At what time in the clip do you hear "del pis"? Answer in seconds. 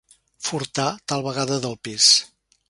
1.67-2.09